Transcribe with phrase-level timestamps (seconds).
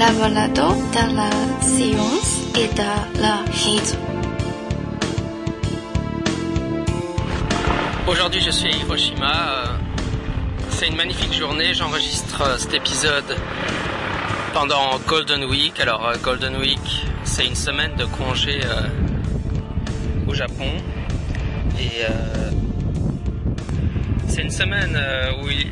[0.00, 1.30] la balado de la
[1.60, 2.30] science
[2.62, 2.88] et de
[3.24, 3.98] la raison.
[8.06, 9.32] Aujourd'hui, je suis à Hiroshima.
[9.50, 9.66] euh,
[10.70, 11.74] C'est une magnifique journée.
[11.74, 13.36] J'enregistre euh, cet épisode
[14.54, 15.78] pendant Golden Week.
[15.80, 16.86] Alors, euh, Golden Week,
[17.24, 18.60] c'est une semaine de congé
[20.26, 20.70] au Japon.
[21.78, 22.04] Et
[24.28, 24.98] c'est une semaine
[25.42, 25.70] où il-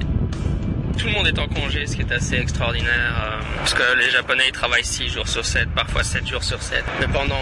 [0.98, 3.15] tout le monde est en congé, ce qui est assez extraordinaire.
[3.25, 6.83] euh, parce que les Japonais travaillent 6 jours sur 7, parfois 7 jours sur 7.
[7.01, 7.37] Mais pendant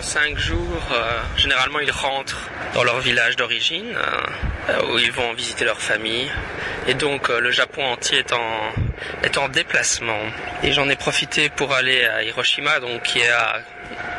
[0.00, 5.64] 5 jours, euh, généralement ils rentrent dans leur village d'origine, euh, où ils vont visiter
[5.64, 6.30] leur famille.
[6.88, 8.72] Et donc le Japon entier est en,
[9.22, 10.20] est en déplacement.
[10.62, 13.60] Et j'en ai profité pour aller à Hiroshima, donc qui est à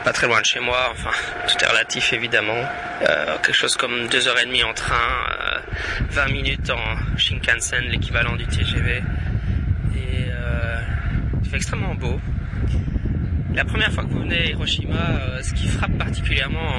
[0.03, 1.11] pas très loin de chez moi, enfin
[1.47, 2.63] tout est relatif évidemment.
[3.41, 4.95] Quelque chose comme deux heures et demie en train,
[6.09, 8.97] 20 minutes en Shinkansen, l'équivalent du TGV.
[9.95, 10.81] Et euh,
[11.43, 12.19] il fait extrêmement beau.
[13.55, 16.73] La première fois que vous venez à Hiroshima, euh, ce qui frappe particulièrement,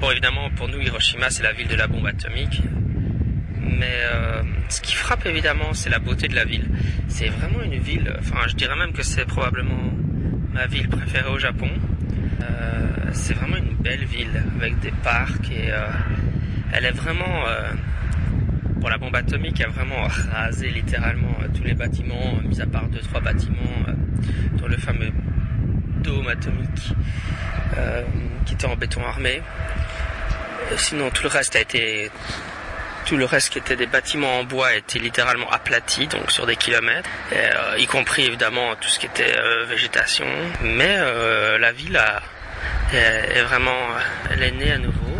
[0.00, 2.62] bon évidemment pour nous Hiroshima c'est la ville de la bombe atomique,
[3.60, 6.66] mais euh, ce qui frappe évidemment c'est la beauté de la ville.
[7.08, 9.92] C'est vraiment une ville, enfin je dirais même que c'est probablement
[10.50, 11.68] ma ville préférée au Japon.
[12.40, 15.70] Euh, c'est vraiment une belle ville avec des parcs et
[16.72, 17.44] elle est vraiment
[18.88, 22.84] la bombe atomique a vraiment rasé littéralement euh, tous les bâtiments euh, mis à part
[22.88, 23.56] deux trois bâtiments
[23.88, 23.92] euh,
[24.54, 25.10] dont le fameux
[26.02, 26.92] dôme atomique
[28.44, 29.40] qui était en béton armé
[30.76, 32.10] sinon tout le reste a été
[33.06, 36.56] tout le reste qui était des bâtiments en bois était littéralement aplati, donc sur des
[36.56, 37.08] kilomètres,
[37.78, 39.34] y compris évidemment tout ce qui était
[39.66, 40.26] végétation.
[40.62, 40.98] Mais
[41.58, 41.98] la ville
[42.92, 43.78] est, vraiment,
[44.30, 45.16] elle est née à nouveau.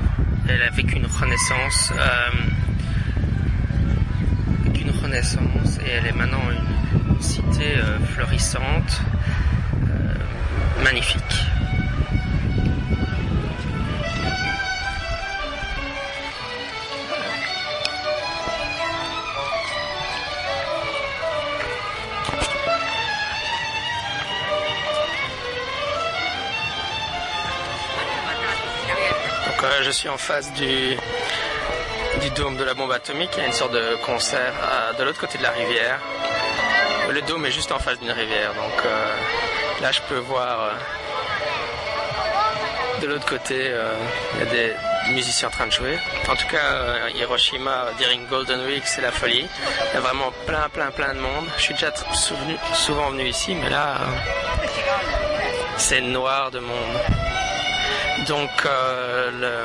[0.48, 1.92] Elle a vécu une renaissance,
[5.14, 9.00] et elle est maintenant une, cité euh, florissante,
[9.74, 11.22] euh, magnifique.
[29.64, 30.96] Euh, je suis en face du,
[32.20, 33.30] du dôme de la bombe atomique.
[33.36, 36.00] Il y a une sorte de concert euh, de l'autre côté de la rivière.
[37.10, 38.54] Le dôme est juste en face d'une rivière.
[38.54, 39.14] Donc euh,
[39.82, 40.72] là je peux voir euh,
[43.02, 43.72] de l'autre côté,
[44.34, 44.74] il y a des
[45.12, 45.96] musiciens en train de jouer.
[46.28, 49.46] En tout cas, Hiroshima, during Golden Week, c'est la folie.
[49.92, 51.46] Il y a vraiment plein, plein, plein de monde.
[51.58, 51.92] Je suis déjà
[52.74, 53.98] souvent venu ici, mais là,
[55.76, 56.98] c'est noir de monde.
[58.26, 59.62] Donc le,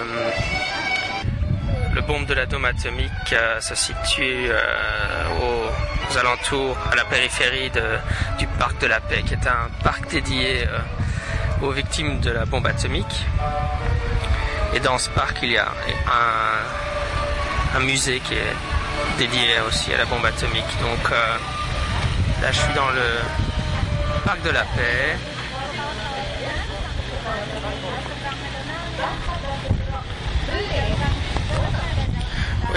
[1.93, 4.59] le bombe de l'atome atomique euh, se situe euh,
[5.41, 7.71] aux, alentours, à la périphérie
[8.37, 12.45] du parc de la paix, qui est un parc dédié euh, aux victimes de la
[12.45, 13.25] bombe atomique.
[14.73, 15.67] Et dans ce parc, il y a
[17.75, 18.55] un, musée qui est
[19.17, 20.63] dédié aussi à la bombe atomique.
[20.81, 25.17] Donc là, je suis dans le parc de la paix.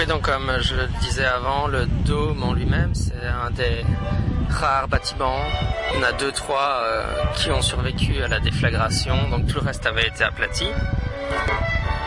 [0.05, 3.83] Donc comme je le disais avant, le dôme en lui-même, c'est un des
[4.49, 5.41] rares bâtiments.
[5.97, 7.03] En a deux, trois euh,
[7.35, 10.67] qui ont survécu à la déflagration, donc tout le reste avait été aplati.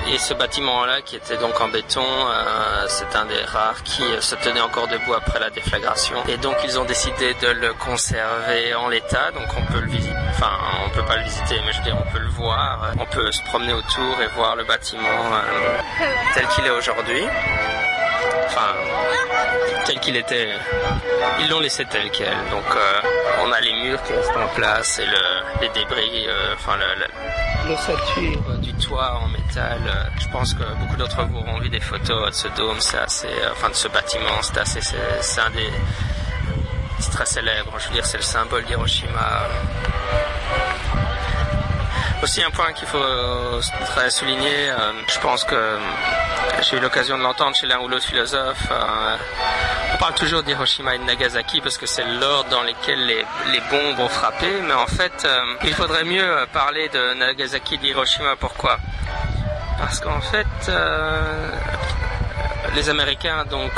[0.08, 4.20] Et ce bâtiment-là, qui était donc en béton, euh, c'est un des rares qui euh,
[4.20, 6.16] se tenait encore debout après la déflagration.
[6.26, 10.14] Et donc ils ont décidé de le conserver en l'état, donc on peut le visiter.
[10.30, 10.50] Enfin,
[10.86, 12.92] on peut pas le visiter, mais je veux dire, on peut le voir.
[12.98, 15.78] On peut se promener autour et voir le bâtiment euh,
[16.34, 17.22] tel qu'il est aujourd'hui.
[18.52, 18.74] Enfin,
[19.86, 20.48] tel qu'il était.
[21.40, 22.36] Ils l'ont laissé tel quel.
[22.50, 23.00] Donc euh,
[23.44, 27.00] on a les murs qui restent en place et le, les débris, euh, enfin le,
[27.00, 29.80] le, l'ossature euh, du toit en métal.
[30.18, 32.80] je pense que beaucoup d'entre vous auront vu des photos de ce dôme.
[32.80, 32.98] C'est
[33.52, 34.42] enfin de ce bâtiment.
[34.42, 35.70] C'est assez, c'est un des,
[36.98, 37.72] c'est très célèbre.
[37.78, 39.46] Je veux dire, c'est le symbole d'Hiroshima.
[42.22, 43.60] Aussi un point qu'il faut euh,
[44.10, 45.78] souligner, euh, je pense que euh,
[46.60, 48.70] j'ai eu l'occasion de l'entendre chez l'un ou l'autre philosophe.
[49.94, 53.60] on parle toujours d'Hiroshima et de Nagasaki parce que c'est l'ordre dans lequel les, les
[53.70, 55.26] bombes ont frappé, mais en fait,
[55.64, 58.36] il faudrait mieux parler de Nagasaki et d'Hiroshima.
[58.36, 58.78] Pourquoi?
[59.78, 60.70] Parce qu'en fait,
[62.74, 63.72] les Américains, donc,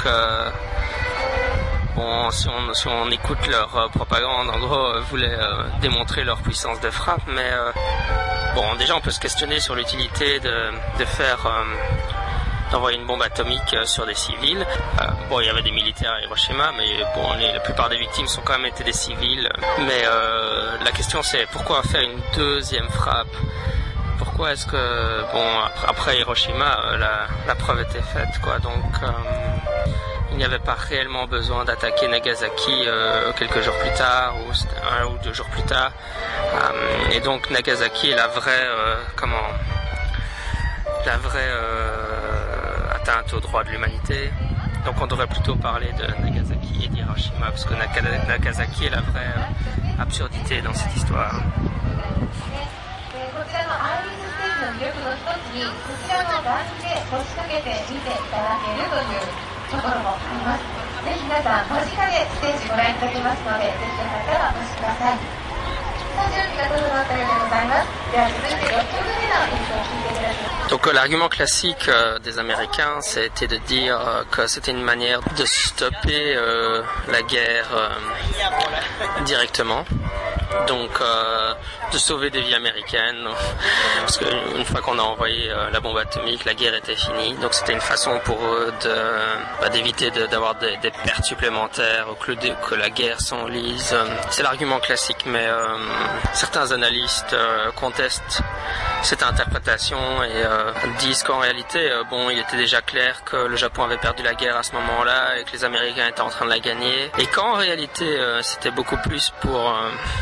[1.97, 6.25] bon, si on, si on écoute leur euh, propagande, en gros, euh, voulaient euh, démontrer
[6.25, 7.51] leur puissance de frappe, mais
[8.55, 11.39] bon, déjà, on peut se questionner sur l'utilité de, de faire
[12.71, 14.67] d'envoyer une bombe atomique sur des civils.
[15.29, 18.27] Bon, il y avait des militaires militaire à Hiroshima, mais bon, la plupart des victimes
[18.27, 19.49] sont quand même été des civils.
[19.81, 20.05] Mais
[20.83, 23.35] la question c'est pourquoi faire une deuxième frappe?
[24.17, 25.47] Pourquoi est-ce que bon
[25.87, 28.59] après, Hiroshima la, preuve était faite quoi?
[28.59, 28.85] Donc
[30.33, 32.87] il n'y avait pas réellement besoin d'attaquer Nagasaki
[33.39, 34.53] quelques jours plus tard ou
[35.01, 35.93] un ou deux jours plus tard
[37.13, 38.69] et donc Nagasaki est la vraie
[39.17, 39.49] comment
[41.07, 44.31] la vraie euh, atteinte aux droits de l'humanité.
[44.85, 49.33] Donc on devrait plutôt parler de Nagasaki et d'Hiroshima, parce que Nagasaki est la vraie
[49.37, 51.35] euh, absurdité dans cette histoire.
[61.04, 65.48] ぜひ皆さん間近でステージご覧いただきますので、ぜひよかったらお越しください。
[70.70, 75.46] Donc euh, l'argument classique euh, des Américains, c'était de dire euh, que c'était une manière de
[75.46, 76.36] stopper
[77.08, 77.68] la guerre
[79.26, 79.86] directement
[80.67, 81.55] donc euh,
[81.93, 83.27] de sauver des vies américaines
[84.01, 87.35] parce qu'une fois qu'on a envoyé euh, la bombe atomique la guerre était finie.
[87.35, 88.73] Donc c'était une façon pour eux
[89.61, 93.95] bah, d'éviter d'avoir des, pertes supplémentaires ou que, que la guerre s'enlise.
[94.31, 95.77] C'est l'argument classique mais euh,
[96.33, 97.37] certains analystes
[97.77, 98.43] contestent
[99.03, 100.45] cette interprétation et
[101.01, 104.57] disent qu'en réalité bon il était déjà clair que le Japon avait perdu la guerre
[104.57, 107.11] à ce moment-là et que les Américains étaient en train de la gagner.
[107.19, 108.07] Et qu'en réalité
[108.43, 109.75] c'était beaucoup plus pour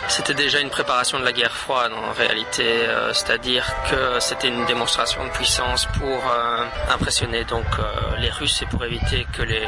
[0.09, 4.65] c'était déjà une préparation de la guerre froide en réalité, euh, c'est-à-dire que c'était une
[4.67, 9.67] démonstration de puissance pour euh, impressionner donc euh, les Russes et pour éviter que les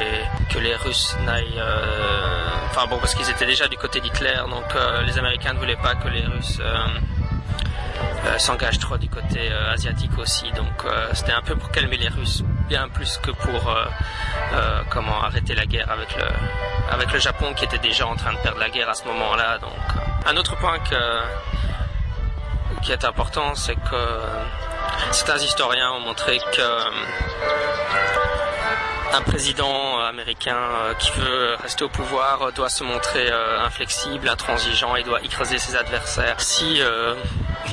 [0.50, 1.62] que les Russes n'aillent,
[2.70, 4.64] enfin bon parce qu'ils étaient déjà du côté d'Hitler, donc
[5.06, 6.60] les Américains ne voulaient pas que les Russes
[8.38, 10.50] s'engagent trop du côté asiatique aussi.
[10.52, 13.76] Donc c'était un peu pour calmer les Russes, bien plus que pour
[14.90, 16.26] comment arrêter la guerre avec le
[16.90, 19.58] avec le Japon qui était déjà en train de perdre la guerre à ce moment-là.
[19.58, 19.72] Donc
[20.26, 20.78] un autre point
[22.82, 24.18] qui est important, c'est que
[25.10, 26.90] certains historiens ont montré que euh,
[29.14, 34.96] un président américain euh, qui veut rester au pouvoir doit se montrer euh, inflexible, intransigeant
[34.96, 36.40] et doit écraser ses adversaires.
[36.40, 36.80] Si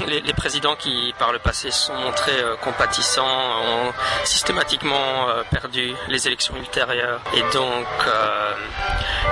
[0.07, 3.93] les, présidents qui par le passé sont montrés compatissants ont
[4.23, 7.87] systématiquement perdu les élections ultérieures et donc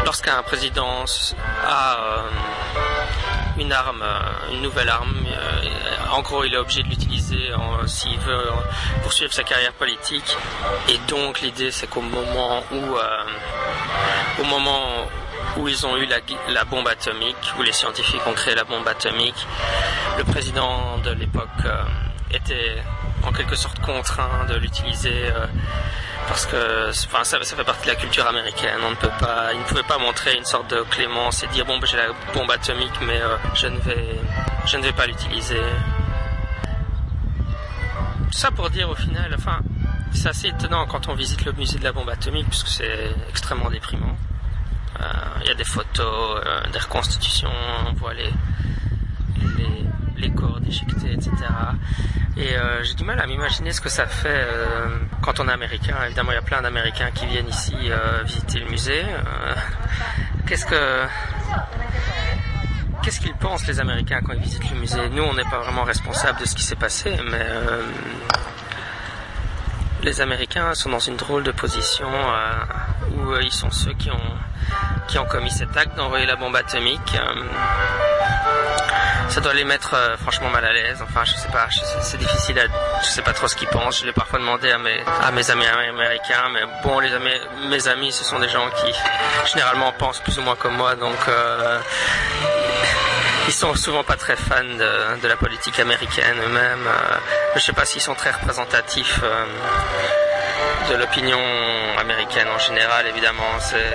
[0.06, 1.06] lorsqu'un président
[1.66, 2.24] a
[3.60, 5.26] une arme, euh, une nouvelle arme.
[5.26, 7.52] Euh, en gros, il est obligé de l'utiliser
[7.86, 8.50] s'il veut
[9.04, 10.38] poursuivre sa carrière politique.
[10.90, 13.24] Et donc, l'idée, c'est qu'au moment où, euh,
[14.40, 15.08] au moment
[15.58, 19.48] où ils ont eu la, bombe atomique, où les scientifiques ont créé la bombe atomique,
[20.18, 21.48] le président de l'époque
[22.32, 22.78] était
[23.24, 25.32] en quelque sorte contraint de l'utiliser
[26.28, 28.80] parce que enfin, ça, fait partie de la culture américaine.
[28.86, 31.66] On ne peut pas, il ne pouvait pas montrer une sorte de clémence et dire
[31.66, 34.20] bon, ben, j'ai la bombe atomique, mais euh, je ne vais,
[34.66, 35.62] je ne vais pas l'utiliser.
[38.32, 39.60] Ça pour dire au final, enfin,
[40.14, 43.70] c'est assez étonnant quand on visite le musée de la bombe atomique, puisque c'est extrêmement
[43.70, 44.18] déprimant.
[45.00, 45.04] Euh,
[45.42, 47.52] il y a des photos, euh, des reconstitutions,
[47.88, 48.34] on voit les,
[49.58, 49.86] les,
[50.18, 51.32] les corps déchiquetés, etc.
[52.36, 54.88] Et euh, j'ai du mal à m'imaginer ce que ça fait euh,
[55.22, 55.96] quand on est américain.
[56.06, 59.04] Évidemment, il y a plein d'Américains qui viennent ici euh, visiter le musée.
[60.46, 61.04] Qu'est-ce que
[63.04, 65.10] qu'est-ce qu'ils pensent les Américains quand ils visitent le musée?
[65.10, 67.46] Nous, on n'est pas vraiment responsable de ce qui s'est passé, mais
[70.08, 72.08] les Américains sont dans une drôle de position
[73.12, 74.30] où ils sont ceux qui ont
[75.08, 77.16] qui ont commis cet acte d'envoyer la bombe atomique
[79.30, 81.00] ça doit les mettre euh, franchement mal à l'aise.
[81.04, 81.68] Enfin, je sais pas,
[82.02, 82.64] c'est difficile à,
[83.02, 84.00] je sais pas trop ce qu'ils pensent.
[84.00, 87.10] Je l'ai parfois demandé à mes, à mes amis américains, mais bon, les
[87.70, 88.94] mes amis, ce sont des gens qui
[89.52, 91.80] généralement pensent plus ou moins comme moi, donc euh,
[93.48, 96.88] ils sont souvent pas très fans de, la politique américaine eux-mêmes.
[96.88, 97.16] Euh,
[97.56, 99.22] je sais pas s'ils sont très représentatifs
[100.90, 101.40] de l'opinion
[101.98, 103.60] américaine en général, évidemment.
[103.60, 103.94] C'est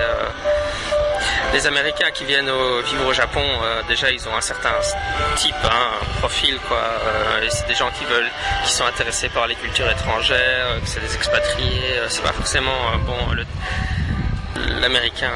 [1.52, 2.50] les Américains qui viennent
[2.84, 4.72] vivre au Japon, euh, déjà ils ont un certain
[5.36, 6.78] type, hein, un profil quoi.
[6.78, 8.30] Euh, c'est des gens qui veulent,
[8.64, 12.00] qui sont intéressés par les cultures étrangères, euh, c'est des expatriés.
[12.08, 13.16] c'est pas forcément bon
[14.80, 15.32] l'américain,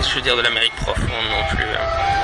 [0.00, 1.64] je veux dire de l'Amérique profonde non plus.
[1.64, 2.21] Hein.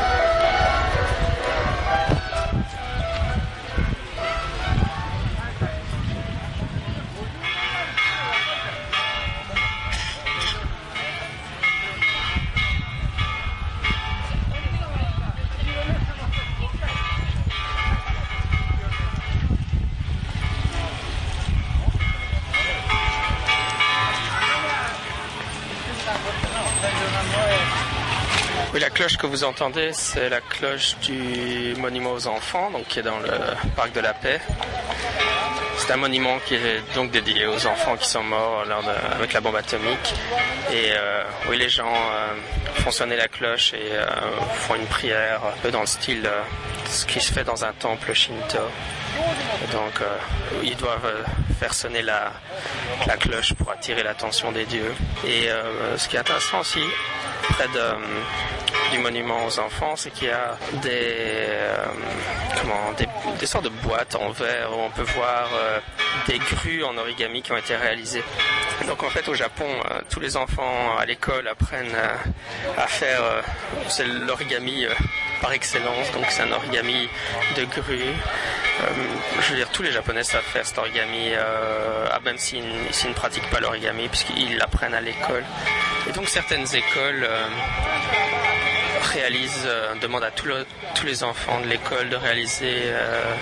[29.18, 33.30] Que vous entendez, c'est la cloche du monument aux enfants, donc qui est dans le
[33.74, 34.40] parc de la Paix.
[35.76, 39.40] C'est un monument qui est donc dédié aux enfants qui sont morts lors avec la
[39.40, 40.14] bombe atomique.
[40.72, 42.34] Et euh, oui, les gens euh,
[42.74, 44.06] font sonner la cloche et euh,
[44.54, 46.30] font une prière un peu dans le style de
[46.88, 48.58] ce qui se fait dans un temple shinto.
[49.72, 50.00] donc,
[50.62, 51.12] ils doivent
[51.58, 52.32] faire sonner la,
[53.06, 54.94] la cloche pour attirer l'attention des dieux.
[55.26, 55.48] Et
[55.96, 56.82] ce qui est intéressant aussi,
[57.42, 61.84] près de du monument aux enfants, c'est qu'il y a des, euh,
[62.60, 62.92] comment,
[63.38, 65.78] des, sortes de boîtes en verre où on peut voir euh,
[66.26, 68.22] des grues en origami qui ont été réalisées.
[68.86, 71.96] Donc en fait au Japon, euh, tous les enfants à l'école apprennent
[72.76, 73.20] à faire
[73.88, 74.86] c'est l'origami
[75.40, 77.08] par excellence, donc c'est un origami
[77.56, 78.14] de grue.
[79.40, 83.50] je veux dire, tous les Japonais savent faire cet origami, ah, même s'ils, ne pratiquent
[83.50, 85.44] pas l'origami, puisqu'ils l'apprennent à l'école.
[86.08, 87.28] Et donc certaines écoles
[89.08, 93.34] réalise, euh, demande à tous les enfants de l'école de réaliser euh,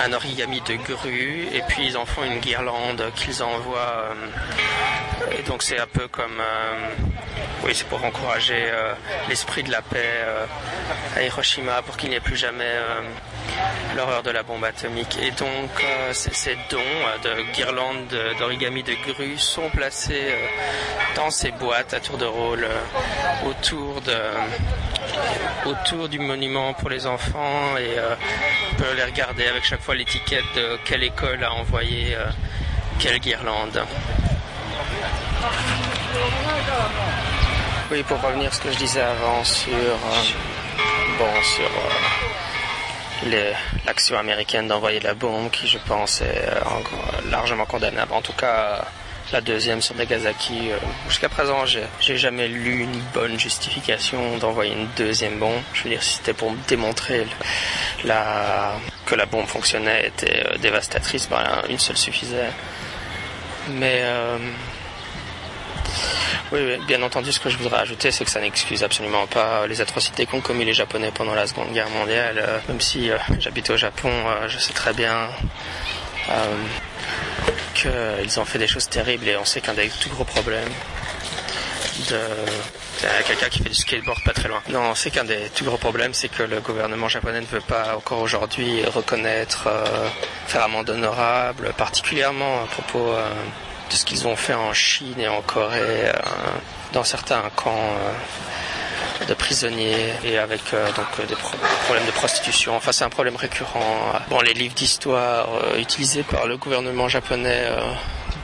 [0.00, 4.10] un origami de grue et puis ils en font une guirlande qu'ils envoient.
[4.10, 6.40] Euh, et donc c'est un peu comme,
[7.64, 8.70] oui, c'est pour encourager
[9.28, 10.24] l'esprit de la paix
[11.16, 12.74] à Hiroshima pour qu'il n'y ait plus jamais
[13.96, 15.18] l'horreur de la bombe atomique.
[15.22, 15.70] Et donc
[16.12, 16.78] ces dons
[17.22, 20.34] de guirlandes d'origami de grue sont placés
[21.16, 22.66] dans ces boîtes à tour de rôle
[23.46, 24.16] autour de
[25.66, 28.14] autour du monument pour les enfants et euh,
[28.72, 32.26] on peut les regarder avec chaque fois l'étiquette de quelle école a envoyé euh,
[32.98, 33.82] quelle guirlande.
[37.94, 41.70] Oui, pour revenir à ce que je disais avant sur, euh, bon, sur
[43.86, 46.44] l'action américaine d'envoyer la bombe, qui je pense est
[47.30, 48.12] largement condamnable.
[48.12, 48.84] En tout cas,
[49.32, 50.72] la deuxième sur Nagasaki.
[50.72, 55.62] Euh, jusqu'à présent, j'ai jamais lu une bonne justification d'envoyer une deuxième bombe.
[55.72, 57.28] Je veux dire, si c'était pour démontrer
[58.02, 58.08] que
[59.14, 62.50] la bombe fonctionnait, était euh, dévastatrice, ben, une seule suffisait.
[63.68, 64.38] Mais euh,
[66.52, 69.80] oui, bien entendu, ce que je voudrais ajouter, c'est que ça n'excuse absolument pas les
[69.80, 72.62] atrocités qu'ont commis les Japonais pendant la Seconde Guerre mondiale.
[72.68, 74.10] même si j'habite au Japon,
[74.46, 75.28] je sais très bien
[77.74, 80.70] qu'ils ont fait des choses terribles et on sait qu'un des tout gros problèmes
[82.10, 82.18] de
[83.26, 84.62] quelqu'un qui fait du skateboard pas très loin.
[84.68, 87.60] Non, on sait qu'un des tout gros problèmes, c'est que le gouvernement japonais ne veut
[87.60, 90.08] pas encore aujourd'hui reconnaître, euh,
[90.46, 93.28] faire amende honorable, particulièrement à propos euh,
[93.90, 96.12] de ce qu'ils ont fait en Chine et en Corée, euh,
[96.92, 97.96] dans certains camps
[99.28, 102.76] de prisonniers et avec euh, donc euh, des problèmes de prostitution.
[102.76, 104.12] Enfin, c'est un problème récurrent.
[104.28, 107.64] Bon, les livres d'histoire euh, utilisés par le gouvernement japonais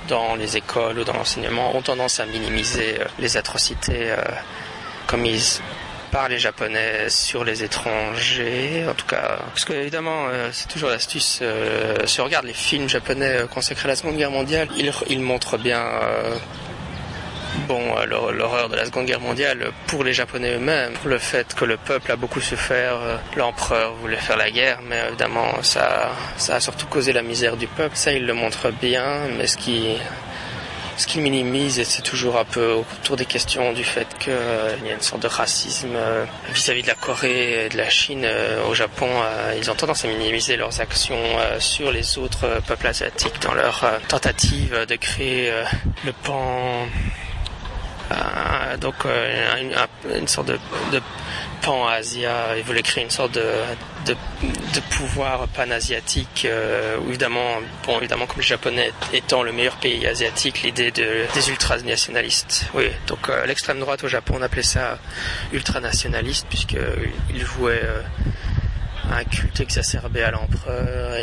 [0.09, 4.15] dans les écoles ou dans l'enseignement ont tendance à minimiser les atrocités
[5.07, 5.63] commises
[6.11, 11.43] par les Japonais sur les étrangers, en tout cas, parce que évidemment, c'est toujours l'astuce.
[12.05, 15.59] si on regarde les films japonais consacrés à la Seconde Guerre mondiale, ils, ils montrent
[15.59, 15.83] bien
[17.69, 21.77] bon, l'horreur de la Seconde Guerre mondiale pour les Japonais eux-mêmes, le fait que le
[21.77, 26.61] peuple a beaucoup souffert, euh, l'empereur voulait faire la guerre, mais évidemment ça, ça a
[26.61, 29.97] surtout causé la misère du peuple, ça il le montre bien, mais ce qui,
[31.01, 34.91] ce qui minimise, c'est toujours un peu autour des questions du fait qu'il euh, y
[34.91, 38.27] a une sorte de racisme euh, vis-à-vis de la Corée et de la Chine.
[38.69, 39.09] au Japon,
[39.57, 41.17] ils ont tendance à minimiser leurs actions
[41.59, 45.51] sur les autres peuples asiatiques dans leur tentative de créer
[46.05, 46.87] le pan
[48.11, 49.73] euh, donc euh,
[50.17, 50.59] une, sorte de,
[51.63, 52.57] pan-Asia.
[52.57, 53.43] Il voulait créer une sorte de,
[54.07, 54.15] de,
[54.91, 56.47] pouvoir pan-asiatique.
[56.49, 62.67] Euh, évidemment, comme le Japonais étant le meilleur pays asiatique, l'idée de, des ultranationalistes.
[62.75, 64.99] Oui, donc l'extrême droite au Japon, on appelait ça
[65.53, 67.83] ultranationaliste, puisqu'il vouait
[69.11, 71.17] un culte exacerbé à l'empereur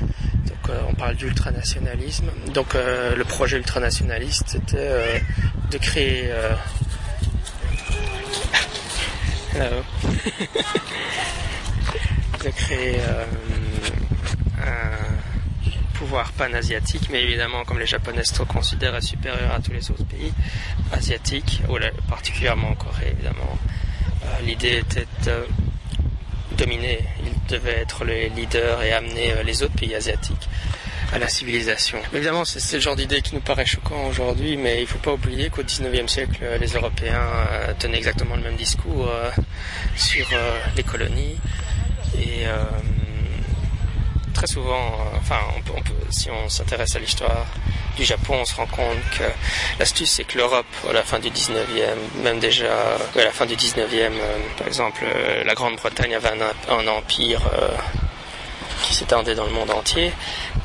[0.00, 2.26] donc on parle d'ultranationalisme.
[2.52, 5.22] Donc le projet ultranationaliste c'était
[5.70, 6.54] de créer euh,
[12.44, 13.24] de créer euh,
[14.60, 20.04] un pouvoir pan-asiatique, mais évidemment, comme les Japonais se considèrent supérieurs à tous les autres
[20.04, 20.32] pays
[20.92, 21.76] asiatiques, ou
[22.08, 23.58] particulièrement en Corée, évidemment,
[24.24, 25.46] euh, l'idée était de
[26.56, 26.98] dominer.
[27.24, 30.48] Ils devaient être les leaders et amener les autres pays asiatiques
[31.12, 31.98] à la civilisation.
[32.14, 35.12] Évidemment, c'est le genre d'idée qui nous paraît choquant aujourd'hui, mais il ne faut pas
[35.12, 39.30] oublier qu'au 19e siècle, les Européens euh, tenaient exactement le même discours euh,
[39.94, 41.36] sur euh, les colonies.
[42.18, 42.46] Et
[44.32, 47.46] très souvent, enfin, on peut, si on s'intéresse à l'histoire
[47.96, 49.24] du Japon, on se rend compte que
[49.78, 52.72] l'astuce c'est que l'Europe, à la fin du 19e, même déjà
[53.14, 54.12] à la fin du 19e,
[54.58, 55.04] par exemple,
[55.44, 56.30] la Grande-Bretagne avait
[56.68, 57.40] un, empire
[58.82, 60.12] qui s'étendait dans le monde entier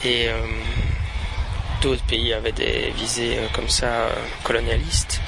[0.04, 0.30] et
[1.82, 4.10] d'autres pays avaient des visées comme ça
[4.44, 5.22] colonialistes,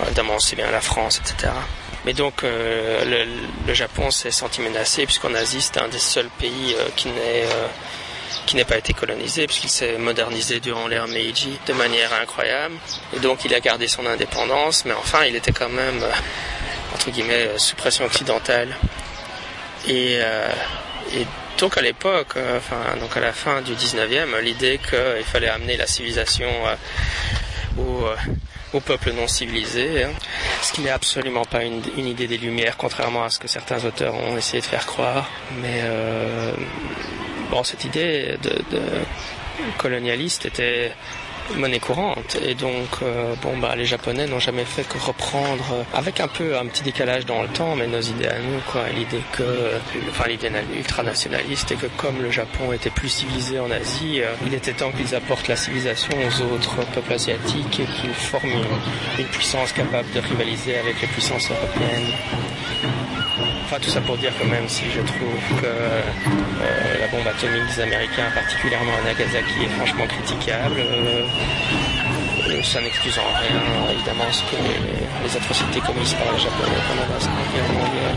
[0.00, 1.52] notamment c'est bien la France, etc.
[2.04, 3.26] Mais donc le,
[3.66, 7.44] le, Japon s'est senti menacé puisqu'en Asie c'était un des seuls pays qui n'est
[8.48, 12.74] qui n'a pas été colonisé puisqu'il s'est modernisé durant l'ère Meiji de manière incroyable.
[13.14, 17.10] Et donc il a gardé son indépendance, mais enfin il était quand même, euh, entre
[17.10, 18.74] guillemets, euh, sous pression occidentale.
[19.86, 20.50] Et, euh,
[21.12, 21.26] et
[21.58, 25.86] donc à l'époque, enfin donc à la fin du 19e, l'idée qu'il fallait amener la
[25.86, 26.48] civilisation
[27.78, 30.10] au, au peuple non civilisé, hein,
[30.62, 34.14] ce qui n'est absolument pas une, idée des Lumières, contrairement à ce que certains auteurs
[34.14, 35.30] ont essayé de faire croire.
[35.62, 35.82] Mais
[37.50, 38.80] bon, cette idée de,
[39.78, 40.92] colonialiste était
[41.56, 42.36] monnaie courante.
[42.44, 46.28] Et donc euh, bon bah les japonais n'ont jamais fait que reprendre euh, avec un
[46.28, 48.82] peu un petit décalage dans le temps mais nos idées à nous quoi.
[48.94, 49.72] L'idée que
[50.10, 54.54] enfin l'idée ultranationaliste et que comme le Japon était plus civilisé en Asie euh, il
[54.54, 58.64] était temps qu'ils apportent la civilisation aux autres peuples asiatiques et qu'ils forment
[59.18, 63.07] une puissance capable de rivaliser avec les puissances européennes
[63.70, 66.00] Enfin, tout ça pour dire que même si je trouve que euh,
[67.00, 73.28] la bombe atomique des Américains, particulièrement à Nagasaki, est franchement critiquable, euh, ça n'excuse en
[73.38, 73.60] rien,
[73.92, 78.16] évidemment, ce que les, les atrocités commises par les Japonais pendant la Seconde Guerre mondiale.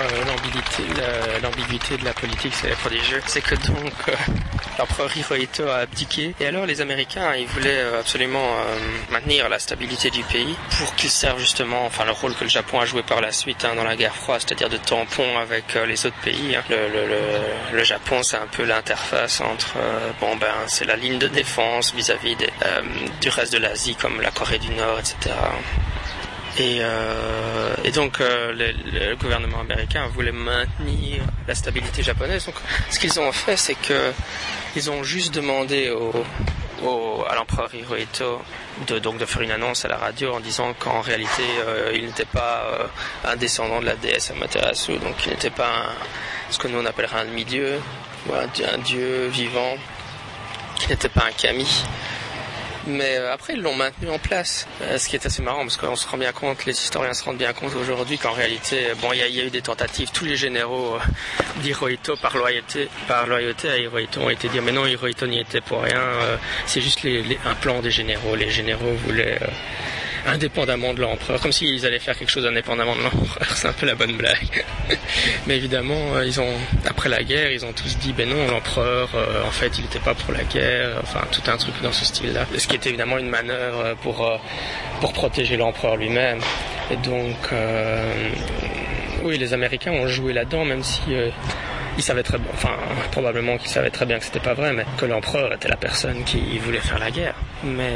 [0.00, 3.20] Euh, l'ambiguïté de la politique, c'est prodigieux.
[3.26, 4.12] C'est que donc euh,
[4.78, 8.48] l'empereur Hirohito a abdiqué et alors les Américains, ils voulaient absolument
[9.10, 12.80] maintenir la stabilité du pays pour qu'il serve justement, enfin le rôle que le Japon
[12.80, 16.06] a joué par la suite hein, dans la guerre froide, c'est-à-dire de tampon avec les
[16.06, 16.56] autres pays.
[16.56, 16.62] Hein.
[16.70, 19.74] Le, Japon, c'est un peu l'interface entre,
[20.20, 22.36] bon ben, c'est la ligne de défense vis-à-vis
[23.20, 25.34] du reste de l'Asie comme la Corée du Nord, etc.
[26.58, 32.46] Et, euh, et donc euh, le, gouvernement américain voulait maintenir la stabilité japonaise.
[32.46, 32.56] Donc
[32.90, 34.12] ce qu'ils ont fait, c'est que
[34.76, 38.40] ils ont juste demandé au, à l'empereur Hirohito
[38.86, 42.06] de, donc de faire une annonce à la radio en disant qu'en réalité euh, il
[42.06, 42.90] n'était pas
[43.24, 45.90] un descendant de la déesse Amaterasu, donc il n'était pas
[46.50, 47.80] ce que nous on appellerait un demi-dieu,
[48.32, 49.76] un dieu vivant,
[50.76, 51.66] qui n'était pas un kami.
[52.86, 54.66] Mais euh, après, ils l'ont maintenu en place.
[54.82, 57.24] Euh, ce qui est assez marrant, parce qu'on se rend bien compte, les historiens se
[57.24, 60.10] rendent bien compte aujourd'hui qu'en réalité, bon, il y, a eu des tentatives.
[60.12, 64.72] Tous les généraux euh, d'Hirohito, par loyauté, par loyauté à Hirohito, ont été dire, mais
[64.72, 66.00] non, Hirohito n'y était pour rien.
[66.66, 67.00] c'est juste
[67.44, 68.34] un plan des généraux.
[68.34, 69.38] Les généraux voulaient
[70.26, 73.46] indépendamment de l'empereur, comme s'ils allaient faire quelque chose indépendamment de l'empereur.
[73.54, 74.64] C'est un peu la bonne blague.
[75.46, 76.54] Mais évidemment, euh, ils ont
[76.86, 79.98] après la guerre, ils ont tous dit ben non, l'empereur, euh, en fait, il n'était
[79.98, 80.98] pas pour la guerre.
[81.02, 82.46] Enfin, tout un truc dans ce style-là.
[82.56, 84.36] Ce qui était évidemment une manœuvre pour euh,
[85.00, 86.40] pour protéger l'empereur lui-même.
[86.90, 87.52] Et donc,
[89.22, 91.00] oui, les Américains ont joué là-dedans, même si
[91.96, 92.76] ils savaient très bien, enfin
[93.12, 96.24] probablement qu'ils savaient très bien que c'était pas vrai, mais que l'empereur était la personne
[96.24, 97.36] qui voulait faire la guerre.
[97.62, 97.94] Mais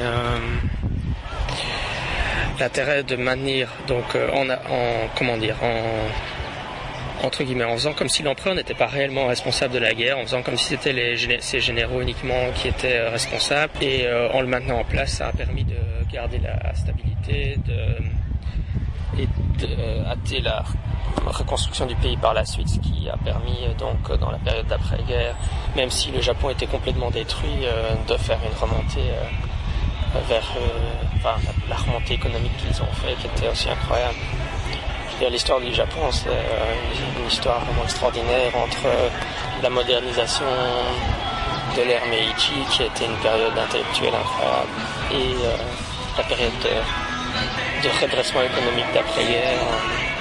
[2.59, 8.09] l'intérêt de maintenir donc euh, en, en comment dire en entre guillemets en faisant comme
[8.09, 11.17] si l'empereur n'était pas réellement responsable de la guerre, en faisant comme si c'était les
[11.41, 13.73] ces généraux uniquement qui étaient euh, responsables.
[13.81, 15.77] Et euh, en le maintenant en place, ça a permis de
[16.13, 18.05] garder la stabilité, de
[19.17, 20.65] et de la
[21.25, 25.37] reconstruction du pays par la suite, ce qui a permis donc dans la période d'après-guerre,
[25.77, 27.65] même si le Japon était complètement détruit,
[28.09, 29.13] de faire une remontée
[30.29, 30.51] vers
[31.17, 31.37] enfin,
[31.69, 34.19] la remontée économique qu'ils ont fait qui était aussi incroyable.
[35.21, 36.75] L'histoire du Japon, c'est euh,
[37.19, 39.09] une histoire vraiment extraordinaire entre euh,
[39.63, 40.45] la modernisation
[41.77, 44.69] de l'ère Meiji, qui a été une période intellectuelle incroyable,
[45.13, 45.57] et euh,
[46.19, 49.61] la période de, redressement économique d'après-guerre.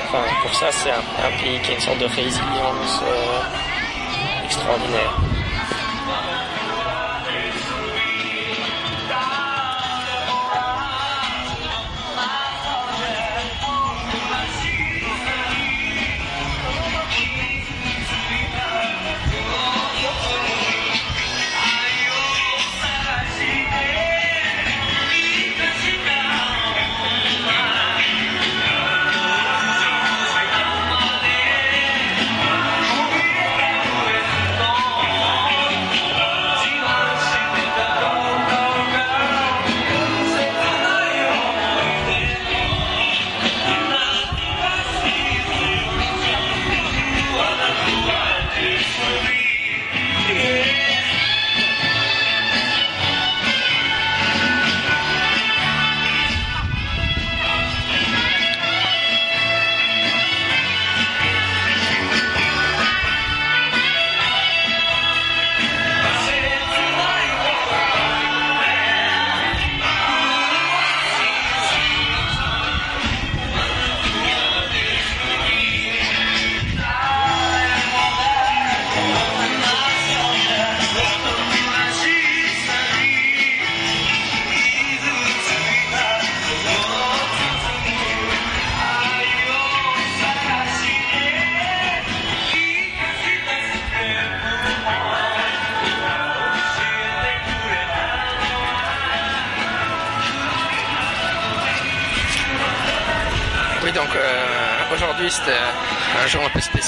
[0.07, 3.01] Enfin, pour ça, c'est un, pays qui a une sorte de résilience
[4.45, 5.32] extraordinaire.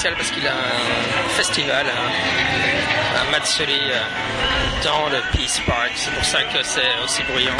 [0.02, 5.92] Parce qu'il a un festival, un, un Matsuri euh, dans le Peace Park.
[5.94, 7.56] C'est pour ça que c'est aussi bruyant.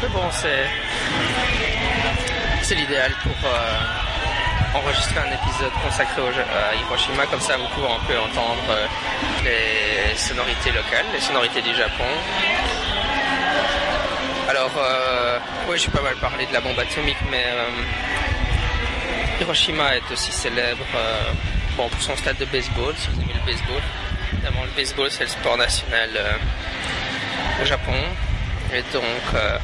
[0.00, 0.66] Mais bon, c'est
[2.62, 7.26] c'est l'idéal pour euh, enregistrer un épisode consacré à Hiroshima.
[7.26, 8.86] Comme ça, vous pouvez un entendre euh,
[9.42, 12.04] les sonorités locales, les sonorités du Japon.
[14.48, 14.70] Alors,
[15.68, 17.44] oui, j'ai pas mal parlé de la bombe atomique, mais
[19.40, 21.32] Hiroshima est aussi célèbre euh,
[21.76, 23.82] bon, pour son stade de baseball, si vous aimez le baseball.
[24.32, 27.92] Évidemment, le baseball, c'est le sport national euh, au Japon.
[28.74, 29.02] Et donc,
[29.34, 29.58] euh,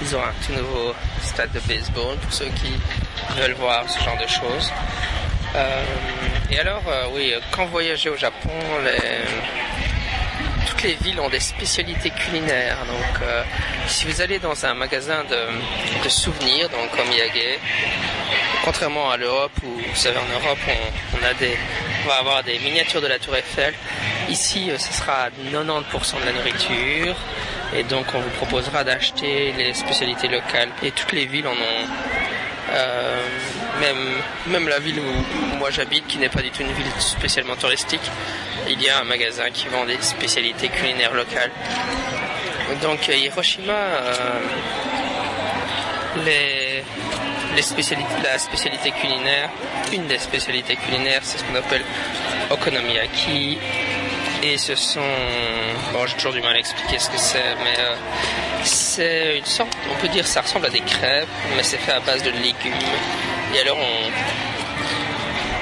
[0.00, 2.72] ils ont un tout nouveau stade de baseball pour ceux qui
[3.36, 4.72] veulent voir ce genre de choses.
[6.50, 8.50] Et alors, oui, quand vous voyagez au Japon,
[10.68, 12.78] toutes les villes ont des spécialités culinaires.
[12.86, 13.28] Donc,
[13.88, 17.58] si vous allez dans un magasin de, souvenirs, donc comme Miyage,
[18.64, 20.58] contrairement à l'Europe où, vous savez, en Europe,
[21.14, 21.56] on, a des,
[22.04, 23.74] on va avoir des miniatures de la Tour Eiffel.
[24.28, 27.16] Ici, ce sera 90% de la nourriture.
[27.76, 30.70] Et donc, on vous proposera d'acheter les spécialités locales.
[30.82, 31.86] Et toutes les villes en ont
[32.72, 33.20] euh,
[33.80, 37.56] même, même la ville où, moi j'habite, qui n'est pas du tout une ville spécialement
[37.56, 38.10] touristique,
[38.68, 41.50] il y a un magasin qui vend des spécialités culinaires locales.
[42.82, 44.40] Donc euh, Hiroshima, euh,
[46.24, 46.69] les,
[47.56, 49.50] la spécialité culinaire,
[49.92, 51.84] une des spécialités culinaires, c'est ce qu'on appelle
[52.50, 53.58] okonomiyaki.
[54.42, 55.00] Et ce sont,
[55.92, 57.76] bon j'ai toujours du mal à expliquer ce que c'est, mais
[58.64, 62.00] c'est une sorte, on peut dire, ça ressemble à des crêpes, mais c'est fait à
[62.00, 62.72] base de légumes.
[63.54, 64.49] Et alors on,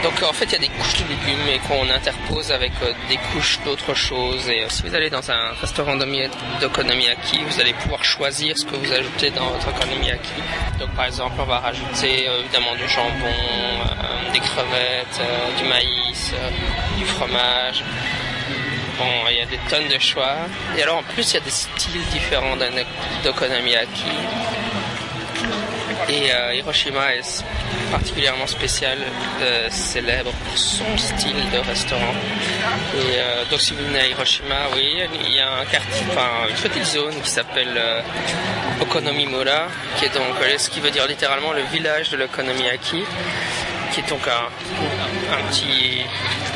[0.03, 2.93] donc en fait il y a des couches de légumes et qu'on interpose avec euh,
[3.09, 4.49] des couches d'autres choses.
[4.49, 8.77] Et euh, si vous allez dans un restaurant d'okonomiyaki, vous allez pouvoir choisir ce que
[8.77, 10.31] vous ajoutez dans votre okonomiyaki.
[10.79, 13.35] Donc par exemple on va rajouter euh, évidemment du jambon,
[14.33, 15.21] des crevettes,
[15.59, 16.33] du maïs,
[16.97, 17.83] du fromage.
[18.99, 20.37] Bon, il y a des tonnes de choix.
[20.77, 22.57] Et alors en plus, il y a des styles différents
[23.25, 24.05] d'okonomiyaki.
[26.09, 27.45] Et Hiroshima est
[27.91, 28.99] particulièrement spécial,
[29.43, 32.15] euh, célèbre pour son style de restaurant.
[32.95, 36.49] Et euh, donc si vous venez à Hiroshima, oui, il y a un quartier, enfin,
[36.49, 37.81] une petite zone qui s'appelle
[38.81, 43.05] Okonomimura, qui est donc ce qui veut dire littéralement le village de l'okonomiyaki,
[43.93, 46.05] qui est donc un, petit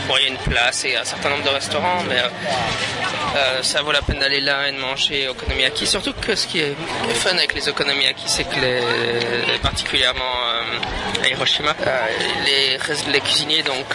[0.09, 2.29] Bon, il y a une place et un certain nombre de restaurants, mais euh,
[3.37, 5.87] euh, ça vaut la peine d'aller là et de manger okonomiyaki.
[5.87, 6.75] Surtout que ce qui est
[7.15, 11.77] fun avec les okonomiyaki, c'est que les, particulièrement euh, à Hiroshima,
[12.45, 12.79] les,
[13.13, 13.87] les, cuisiniers, donc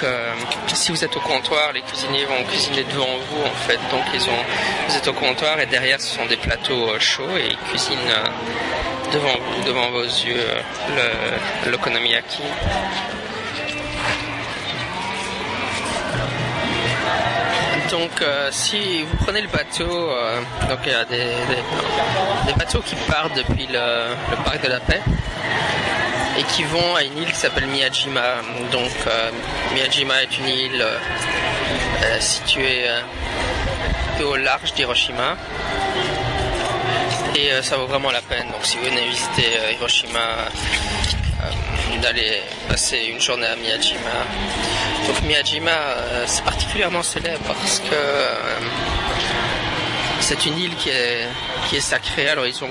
[0.74, 3.80] si vous êtes au comptoir, les cuisiniers vont cuisiner devant vous en fait.
[3.92, 4.44] Donc ils ont,
[4.88, 7.98] vous êtes au comptoir et derrière ce sont des plateaux chauds et ils cuisinent
[9.12, 10.42] devant vous, devant vos yeux,
[11.66, 12.44] l'okonomiyaki.
[17.92, 22.96] Donc, euh, si vous prenez le bateau, euh, donc il y a des, bateaux qui
[23.10, 25.02] partent depuis le, parc de la Paix
[26.38, 28.42] et qui vont à une île qui s'appelle Miyajima.
[28.72, 29.32] Donc, euh,
[29.74, 30.86] Miyajima est une île
[32.20, 32.88] située
[34.24, 35.38] au large d'Hiroshima.
[37.36, 38.48] Et ça vaut vraiment la peine.
[38.48, 40.50] Donc, si vous venez visiter Hiroshima,
[41.96, 44.00] d'aller passer une journée à Miyajima.
[45.08, 48.34] Donc Miyajima, euh, c'est particulièrement célèbre parce que euh,
[50.20, 51.28] c'est une île qui est,
[51.68, 52.28] qui est sacrée.
[52.28, 52.70] Alors ils ont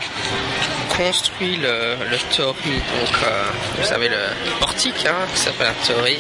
[0.97, 1.97] construit le,
[2.37, 3.45] tori, donc euh,
[3.79, 4.19] vous savez le
[4.61, 6.19] portique hein, qui s'appelle un tori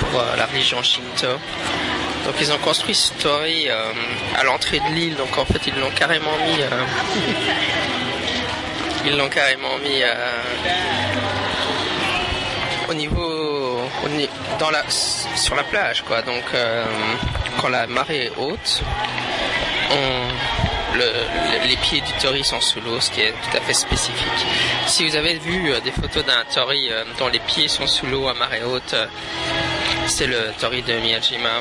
[0.00, 1.28] pour la religion Shinto.
[2.24, 5.90] Donc ils ont construit ce tori à l'entrée de l'île, donc en fait ils l'ont
[5.90, 6.58] carrément mis,
[9.04, 10.02] ils l'ont carrément mis
[12.88, 13.80] au niveau,
[14.58, 16.22] dans la, sur la plage, quoi.
[16.22, 16.84] Donc, euh,
[17.60, 18.82] quand la marée est haute,
[21.66, 24.46] les pieds du tori sont sous l'eau, ce qui est tout à fait spécifique.
[24.86, 28.06] Si vous avez vu euh, des photos d'un tori euh, dont les pieds sont sous
[28.06, 28.94] l'eau à marée haute,
[30.06, 31.60] c'est le tori de Miyajima.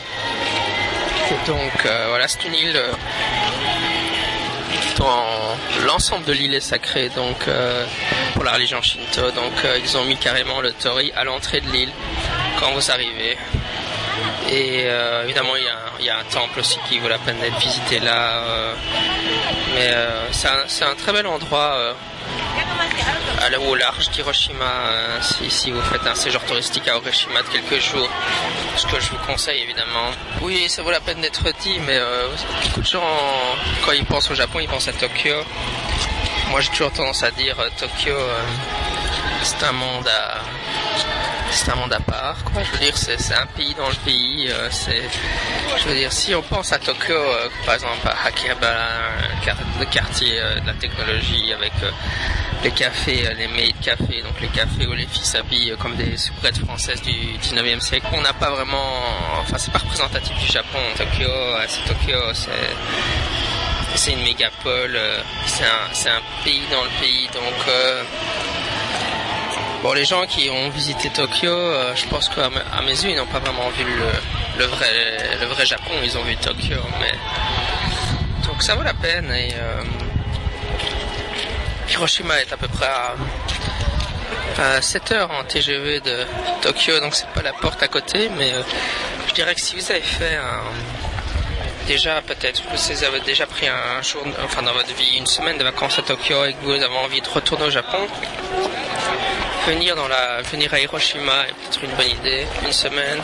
[1.48, 2.82] donc voilà, c'est une île
[5.86, 7.48] l'ensemble de l'île est sacré donc
[8.34, 9.32] pour la religion Shinto.
[9.32, 11.91] Donc euh, ils ont mis carrément le tori à l'entrée de l'île
[12.60, 13.38] quand vous arrivez.
[14.50, 15.56] Et euh, évidemment
[16.00, 18.43] il y, a, un temple aussi qui vaut la peine d'être visité là.
[19.74, 19.91] mais
[20.32, 21.96] c'est un, très bel endroit
[23.67, 25.19] au large d'Hiroshima, euh,
[25.50, 28.10] si, vous faites un séjour touristique à Hiroshima de quelques jours,
[28.78, 30.12] ce que je vous conseille évidemment.
[30.41, 32.28] Oui, ça vaut la peine d'être dit, mais euh,
[32.63, 33.02] beaucoup de gens,
[33.86, 35.36] quand ils pensent au Japon, ils pensent à Tokyo.
[36.49, 38.15] Moi, j'ai toujours tendance à dire euh, Tokyo,
[39.43, 40.41] c'est un monde à
[41.51, 42.63] c'est un monde à part, quoi.
[42.63, 44.51] Je veux dire, c'est un pays dans le pays.
[44.71, 45.03] c'est,
[45.77, 47.13] je veux dire, si on pense à Tokyo,
[47.63, 48.88] par exemple à Akihabara,
[49.79, 51.73] le quartier de la technologie avec
[52.63, 55.95] les cafés, euh, les made cafés, donc les cafés où les filles s'habillent euh, comme
[55.95, 58.08] des soubrettes françaises du 19e siècle.
[58.13, 59.01] On n'a pas vraiment,
[59.41, 60.79] enfin c'est pas représentatif du Japon.
[60.95, 62.51] Tokyo, euh, c'est Tokyo, c'est
[63.95, 64.99] c'est une mégapole,
[65.45, 67.27] c'est un, pays dans le pays.
[67.34, 67.53] Donc,
[69.82, 71.56] bon, les gens qui ont visité Tokyo,
[71.95, 72.49] je pense qu'à
[72.82, 73.86] mes yeux, ils n'ont pas vraiment vu
[74.58, 76.77] le, vrai, Japon, ils ont vu Tokyo.
[76.99, 77.13] Mais...
[78.47, 79.34] Donc, ça vaut la peine.
[81.89, 83.15] Hiroshima est à peu près à
[84.60, 86.25] à 7 heures en TGV de
[86.62, 88.62] Tokyo, donc c'est pas la porte à côté, mais euh,
[89.27, 90.62] je dirais que si vous avez fait un,
[91.88, 95.63] déjà peut-être vous avez déjà pris un jour, enfin dans votre vie, une semaine de
[95.63, 98.00] vacances à Tokyo et que vous avez envie de retourner au Japon,
[99.67, 103.22] venir dans la, venir à Hiroshima est peut-être une bonne idée, une semaine,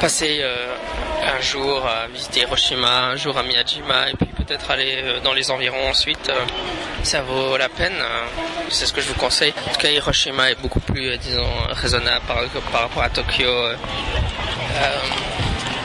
[0.00, 0.74] passer euh,
[1.36, 5.32] un jour à visiter Hiroshima, un jour à Miyajima, et puis peut-être aller euh, dans
[5.32, 6.28] les environs ensuite.
[6.28, 6.40] Euh,
[7.02, 7.94] ça vaut la peine,
[8.68, 9.54] c'est ce que je vous conseille.
[9.68, 12.42] En tout cas, Hiroshima est beaucoup plus, disons, raisonnable par,
[12.72, 13.46] par rapport à Tokyo.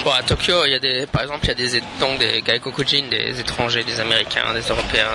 [0.04, 2.42] Bon, à Tokyo, il y a des, par exemple, il y a des, donc des
[2.42, 5.12] gaikokujin, des étrangers, des Américains, des Européens,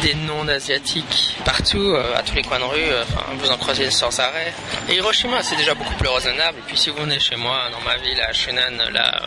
[0.00, 3.02] des, non-asiatiques, partout, euh, à tous les coins de rue, euh,
[3.38, 4.54] vous en croisez sans arrêt.
[4.88, 6.58] Et Hiroshima, c'est déjà beaucoup plus raisonnable.
[6.58, 9.22] Et puis si vous venez chez moi, dans ma ville, à Shunan, là,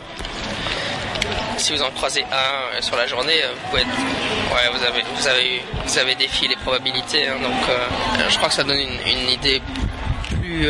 [1.57, 5.27] si vous en croisez un euh, sur la journée, vous être, ouais, vous avez, vous
[5.27, 7.27] avez, vous avez défié les probabilités.
[7.27, 9.61] Hein, donc, je crois que ça donne une idée
[10.29, 10.67] plus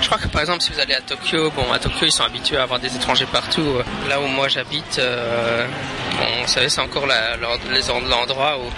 [0.00, 2.24] je crois que par exemple si vous allez à Tokyo, bon à Tokyo ils sont
[2.24, 3.78] habitués à avoir des étrangers partout.
[4.08, 5.66] Là où moi j'habite, euh,
[6.12, 8.70] bon, vous c'est encore l'endroit où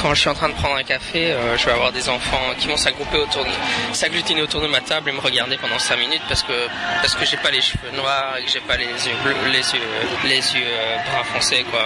[0.00, 2.54] quand je suis en train de prendre un café, euh, je vais avoir des enfants
[2.58, 6.66] qui vont s'agglutiner autour de ma table et me regarder pendant 5 minutes parce que
[7.00, 9.58] parce que j'ai pas les cheveux noirs et que j'ai pas les yeux bleus, les
[9.58, 9.80] yeux
[10.24, 11.84] les yeux euh, brun foncés quoi.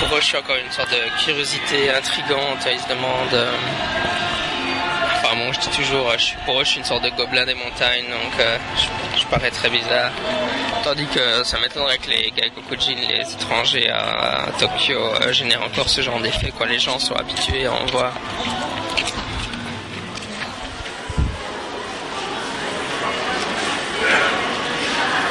[0.00, 2.66] Pour eux je suis encore une sorte de curiosité intrigante.
[2.70, 3.48] Ils se demandent
[5.52, 8.04] je dis toujours, je suis, pour eux, je suis une sorte de gobelin des montagnes,
[8.04, 8.58] donc euh,
[9.16, 10.10] je, parais très bizarre.
[10.82, 16.00] Tandis que ça m'étonnerait que les Gaikokujin, les étrangers à, Tokyo, euh, génèrent encore ce
[16.00, 16.66] genre d'effet, quoi.
[16.66, 18.12] Les gens sont habitués à en voir.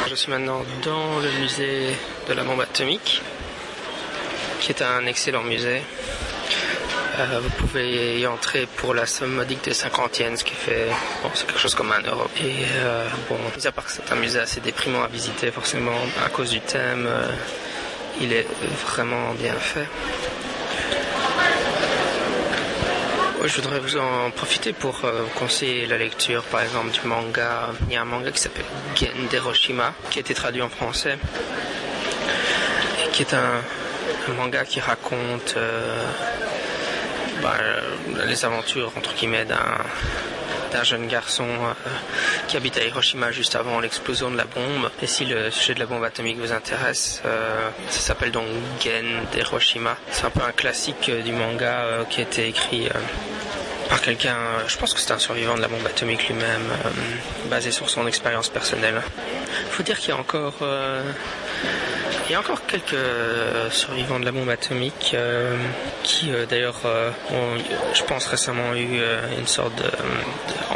[0.10, 1.96] Je suis maintenant dans le musée
[2.28, 3.22] de la bombe atomique,
[4.60, 5.82] qui est un excellent musée.
[7.20, 10.88] Euh, vous pouvez y entrer pour la somme modique de 50 yens, ce qui fait
[11.24, 12.30] bon, c'est quelque chose comme un euro.
[12.40, 15.98] Et euh, bon, mis à part que c'est un musée assez déprimant à visiter, forcément,
[16.24, 17.28] à cause du thème, euh,
[18.22, 18.46] il est
[18.86, 19.88] vraiment bien fait.
[23.46, 25.02] je voudrais vous en profiter pour
[25.36, 27.70] conseiller la lecture, par exemple, du manga.
[27.88, 31.18] Il y a un manga qui s'appelle Gen Hiroshima, qui a été traduit en français,
[33.14, 33.62] qui est un,
[34.34, 35.56] manga qui raconte
[37.48, 41.90] bah, les aventures entre guillemets d'un jeune garçon euh,
[42.48, 44.90] qui habite à Hiroshima juste avant l'explosion de la bombe.
[45.02, 48.46] Et si le sujet de la bombe atomique vous intéresse, euh, ça s'appelle donc
[48.84, 49.96] Gen d'Hiroshima.
[50.12, 52.90] C'est un peu un classique euh, du manga qui a été écrit
[53.90, 54.36] par quelqu'un,
[54.68, 56.68] je pense que c'est un survivant de la bombe atomique lui-même,
[57.50, 59.02] basé sur son expérience personnelle.
[59.72, 60.56] Faut dire qu'il y a encore
[62.28, 65.56] il y a encore quelques euh, survivants de la bombe atomique euh,
[66.04, 66.82] qui, euh, d'ailleurs,
[67.32, 67.58] ont,
[67.94, 69.00] je pense récemment eu
[69.38, 69.90] une sorte de,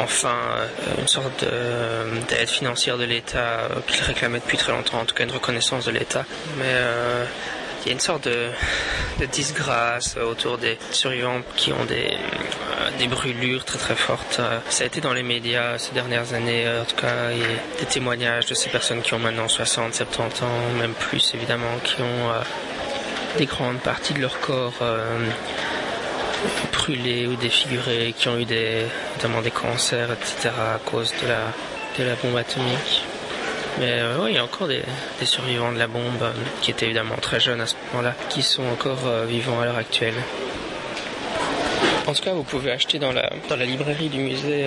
[0.00, 0.36] enfin,
[0.98, 1.44] une sorte
[2.28, 5.90] d'aide financière de l'État qu'ils réclamaient depuis très longtemps, en tout cas une reconnaissance de
[5.90, 6.24] l'État.
[6.58, 6.74] Mais
[7.82, 8.50] il y a une sorte de,
[9.32, 12.16] disgrâce autour des survivants qui ont des,
[13.00, 14.36] euh, brûlures très très fortes.
[14.38, 17.42] Euh, ça a été dans les médias ces dernières années, euh, en tout cas, il
[17.80, 20.46] des témoignages de ces personnes qui ont maintenant 60, 70 ans,
[20.78, 22.32] même plus évidemment, qui ont
[23.38, 24.82] des grandes parties de leur corps
[26.72, 30.50] brûlées ou défigurées, qui ont eu des, notamment des cancers, etc.
[30.74, 33.04] à cause de la bombe atomique.
[33.78, 34.82] Mais euh, oui, il y a encore des,
[35.24, 38.64] survivants de la bombe euh, qui étaient évidemment très jeunes à ce moment-là, qui sont
[38.64, 40.14] encore euh, vivants à l'heure actuelle.
[42.06, 44.66] En tout cas, vous pouvez acheter dans la, dans la librairie du musée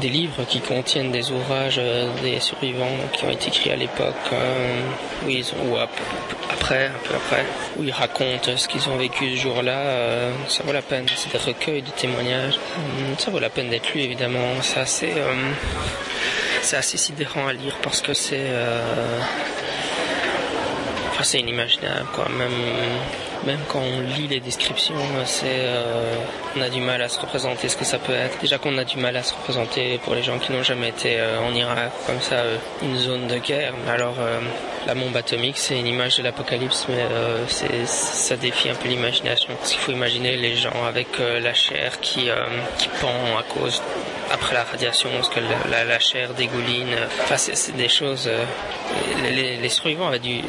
[0.00, 1.80] des livres qui contiennent des ouvrages
[2.22, 4.14] des survivants qui ont été écrits à l'époque,
[5.24, 5.76] ou
[6.52, 7.46] après, un peu après,
[7.78, 10.30] où ils racontent ce qu'ils ont vécu ce jour-là.
[10.46, 12.58] ça vaut la peine, c'est des recueils de témoignages.
[13.16, 14.60] ça vaut la peine d'être lu, évidemment.
[14.60, 15.14] C'est assez
[16.64, 19.20] c'est assez sidérant à lire parce que c'est euh,
[21.10, 22.26] enfin, c'est inimaginable quoi.
[22.30, 22.50] Même
[23.44, 26.14] même quand on lit les descriptions euh,
[26.56, 28.38] on a du mal à se représenter ce que ça peut être.
[28.40, 31.20] Déjà qu'on a du mal à se représenter pour les gens qui n'ont jamais été
[31.20, 32.42] euh, en Irak comme ça
[32.82, 33.74] une zone de guerre.
[33.86, 34.16] Alors
[34.86, 37.04] la bombe atomique c'est une image de l'apocalypse mais
[37.86, 39.52] ça défie un peu l'imagination.
[39.58, 42.30] Parce qu'il faut imaginer les gens avec la chair qui
[42.78, 43.82] qui pend à cause
[44.32, 46.94] après la radiation, parce que la, chair dégouline.
[47.22, 48.26] Enfin, c'est des choses.
[48.26, 48.44] Euh,
[49.22, 50.40] les, survivants avaient dû,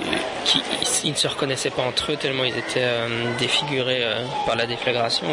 [0.43, 0.61] qui,
[1.03, 3.07] ils ne se reconnaissaient pas entre eux tellement ils étaient euh,
[3.37, 5.27] défigurés euh, par la déflagration.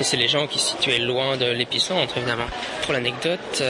[0.00, 2.46] Et c'est les gens qui se situaient loin de l'épicentre, évidemment.
[2.82, 3.62] Pour l'anecdote.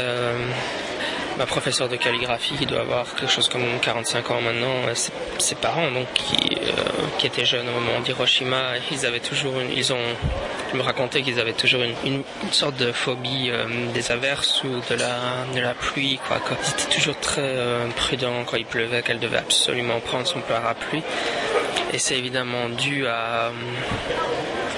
[1.37, 4.95] ma professeure de calligraphie qui doit avoir quelque chose comme 45 ans maintenant,
[5.39, 6.59] ses, parents donc qui,
[7.19, 10.07] qui étaient jeunes au moment d'Hiroshima, ils avaient toujours ils ont
[10.75, 12.23] me racontaient qu'ils avaient toujours une,
[12.53, 13.51] sorte de phobie
[13.93, 15.17] des averses ou de la,
[15.55, 16.19] de la pluie.
[16.27, 16.39] Quoi.
[16.51, 17.57] Ils étaient toujours très
[17.97, 21.03] prudents quand il pleuvait, qu'elle devait absolument prendre son parapluie.
[21.93, 23.51] Et c'est évidemment dû à,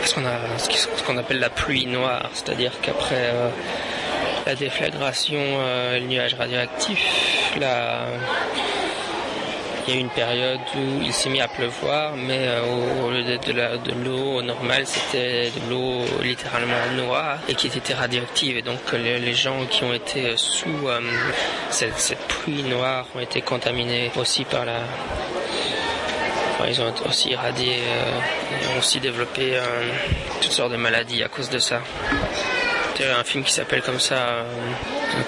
[0.04, 0.22] ce qu'on
[0.68, 3.32] ce qu'on appelle la pluie noire, c'est-à-dire qu'après
[4.46, 5.40] la déflagration,
[5.92, 8.06] le nuage radioactif, la
[9.86, 13.10] il y a eu une période où il s'est mis à pleuvoir, mais euh, au
[13.10, 18.56] lieu de, l'eau normale, c'était de l'eau littéralement noire et qui était radioactive.
[18.56, 21.00] Et donc les, gens qui ont été sous euh,
[21.70, 24.80] cette, pluie noire ont été contaminés aussi par la...
[26.68, 29.60] ils ont aussi irradié, euh, ont aussi développé
[30.40, 31.80] toutes sortes de maladies à cause de ça.
[32.98, 34.46] Il y a un film qui s'appelle comme ça,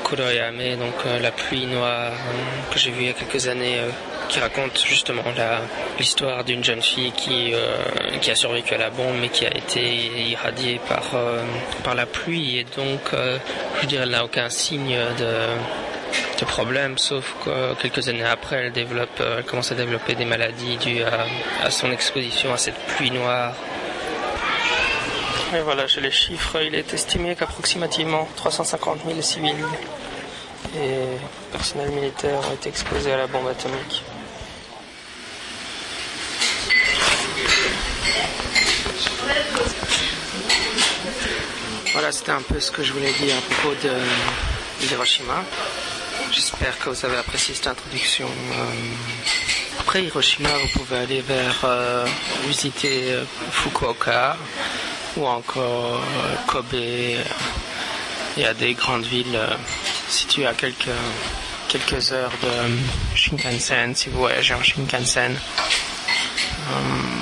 [0.04, 2.12] Kuroyame, donc la pluie noire,
[2.72, 3.82] que j'ai vu il y a quelques années
[4.28, 5.22] qui raconte justement
[5.98, 7.76] l'histoire d'une jeune fille qui, euh,
[8.20, 9.80] qui a survécu à la bombe mais qui a été
[10.30, 11.42] irradiée par, euh,
[11.82, 13.38] par la pluie et donc euh,
[13.80, 18.72] je dirais elle n'a aucun signe de, de problème sauf que quelques années après elle
[18.72, 23.10] développe elle commence à développer des maladies dues à, à son exposition à cette pluie
[23.10, 23.54] noire
[25.56, 26.60] et voilà, j'ai les chiffres.
[26.62, 29.64] Il est estimé qu'approximativement 350 000 civils
[30.76, 34.04] et personnel militaire ont été exposés à la bombe atomique.
[41.98, 45.42] Voilà, c'était un peu ce que je voulais dire à propos de Hiroshima.
[46.30, 48.28] J'espère que vous avez apprécié cette introduction.
[48.28, 52.06] Euh, après Hiroshima, vous pouvez aller vers euh,
[52.46, 54.36] visiter euh, Fukuoka
[55.16, 56.00] ou encore
[56.46, 56.72] Kobe.
[56.74, 57.18] Il
[58.36, 59.40] y a des grandes villes
[60.08, 60.94] situées à quelques,
[61.66, 65.36] quelques heures de Shinkansen si vous voyagez en Shinkansen.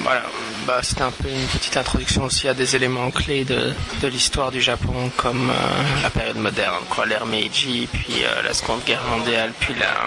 [0.03, 0.23] Voilà,
[0.67, 4.51] bah, c'était un peu une petite introduction aussi à des éléments clés de, de l'histoire
[4.51, 9.05] du Japon, comme euh, la période moderne, quoi, l'ère Meiji, puis euh, la Seconde Guerre
[9.05, 10.07] mondiale, puis la,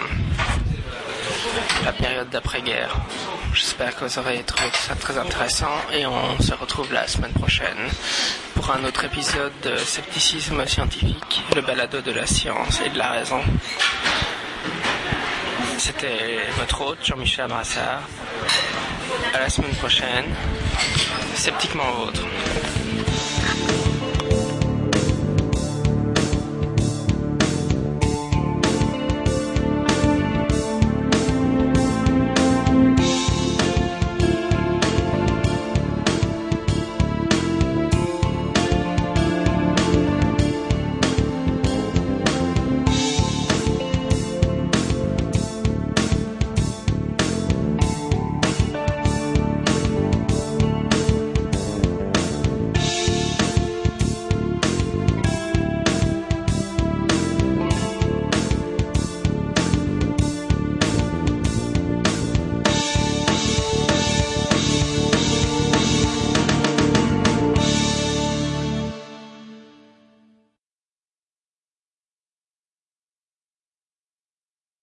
[1.86, 2.96] la période d'après-guerre.
[3.54, 7.90] J'espère que vous aurez trouvé ça très intéressant et on se retrouve la semaine prochaine
[8.54, 13.10] pour un autre épisode de Scepticisme scientifique, le balado de la science et de la
[13.10, 13.42] raison.
[15.80, 18.02] C'était votre hôte Jean-Michel Brassard.
[19.34, 20.26] À la semaine prochaine.
[21.36, 22.26] Sceptiquement vôtre.